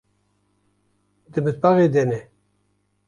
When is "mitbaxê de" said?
1.45-2.03